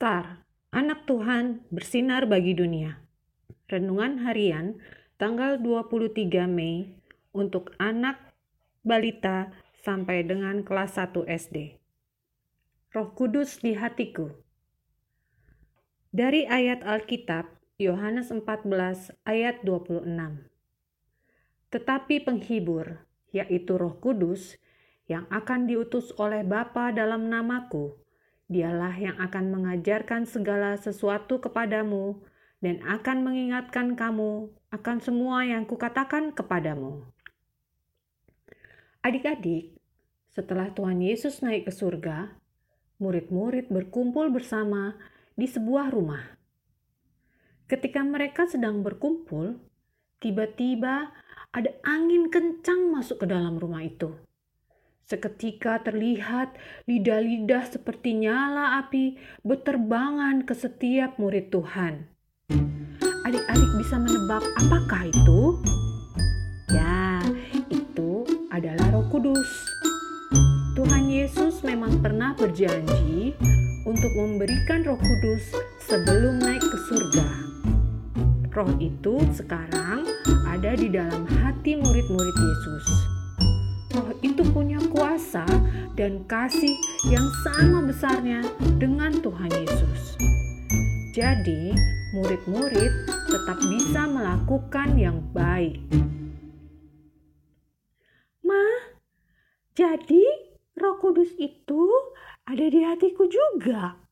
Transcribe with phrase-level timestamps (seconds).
[0.00, 3.04] Star, anak Tuhan bersinar bagi dunia.
[3.68, 4.80] Renungan harian
[5.20, 6.88] tanggal 23 Mei
[7.36, 8.16] untuk anak
[8.80, 9.52] balita
[9.84, 11.76] sampai dengan kelas 1 SD.
[12.96, 14.32] Roh Kudus di hatiku.
[16.08, 20.08] Dari ayat Alkitab Yohanes 14 ayat 26.
[21.76, 23.04] Tetapi penghibur,
[23.36, 24.56] yaitu Roh Kudus,
[25.12, 28.00] yang akan diutus oleh Bapa dalam namaku,
[28.50, 32.18] Dialah yang akan mengajarkan segala sesuatu kepadamu
[32.58, 37.06] dan akan mengingatkan kamu akan semua yang kukatakan kepadamu.
[39.06, 39.78] Adik-adik,
[40.34, 42.34] setelah Tuhan Yesus naik ke surga,
[42.98, 44.98] murid-murid berkumpul bersama
[45.38, 46.36] di sebuah rumah.
[47.70, 49.62] Ketika mereka sedang berkumpul,
[50.18, 51.14] tiba-tiba
[51.54, 54.10] ada angin kencang masuk ke dalam rumah itu.
[55.10, 56.54] Seketika terlihat
[56.86, 62.06] lidah-lidah seperti nyala api berterbangan ke setiap murid Tuhan.
[63.26, 65.58] Adik-adik bisa menebak apakah itu?
[66.70, 67.26] Ya,
[67.74, 68.22] itu
[68.54, 69.50] adalah Roh Kudus.
[70.78, 73.34] Tuhan Yesus memang pernah berjanji
[73.82, 75.42] untuk memberikan Roh Kudus
[75.90, 77.26] sebelum naik ke surga.
[78.54, 80.06] Roh itu sekarang
[80.46, 82.86] ada di dalam hati murid-murid Yesus.
[83.90, 84.79] Roh itu punya
[85.30, 85.46] kuasa
[85.94, 86.74] dan kasih
[87.06, 88.42] yang sama besarnya
[88.82, 90.18] dengan Tuhan Yesus.
[91.14, 91.70] Jadi,
[92.18, 92.92] murid-murid
[93.30, 95.78] tetap bisa melakukan yang baik.
[98.42, 98.90] Ma,
[99.78, 101.86] jadi Roh Kudus itu
[102.42, 104.02] ada di hatiku juga?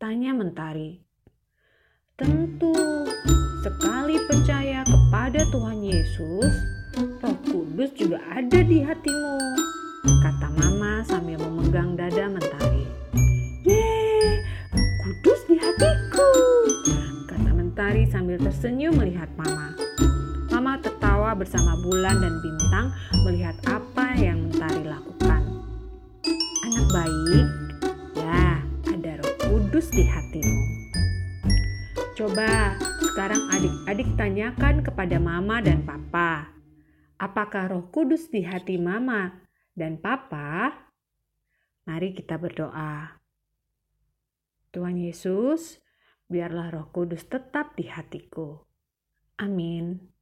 [0.00, 1.04] Tanya Mentari.
[2.16, 2.72] Tentu,
[3.60, 6.52] sekali percaya kepada Tuhan Yesus,
[6.96, 9.59] Roh Kudus juga ada di hatimu,
[10.20, 12.84] kata Mama sambil memegang dada Mentari.
[13.64, 13.88] Ye,
[14.68, 16.30] Roh Kudus di hatiku,
[17.24, 19.72] kata Mentari sambil tersenyum melihat Mama.
[20.52, 22.86] Mama tertawa bersama bulan dan bintang
[23.24, 25.42] melihat apa yang Mentari lakukan.
[26.68, 27.46] Anak baik,
[28.20, 28.60] ya
[28.92, 30.60] ada Roh Kudus di hatimu.
[32.12, 36.52] Coba sekarang adik-adik tanyakan kepada mama dan papa
[37.20, 39.49] apakah Roh Kudus di hati Mama
[39.80, 40.68] dan Papa?
[41.88, 43.16] Mari kita berdoa.
[44.68, 45.80] Tuhan Yesus,
[46.28, 48.60] biarlah Roh Kudus tetap di hatiku.
[49.40, 50.19] Amin.